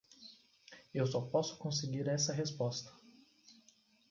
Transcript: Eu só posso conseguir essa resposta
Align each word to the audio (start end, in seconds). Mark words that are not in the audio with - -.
Eu 0.91 1.05
só 1.05 1.21
posso 1.21 1.59
conseguir 1.59 2.07
essa 2.07 2.33
resposta 2.33 2.91